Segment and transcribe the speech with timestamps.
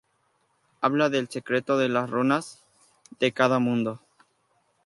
[0.81, 2.65] Habla del secreto de las runas
[3.19, 4.01] de cada mundo.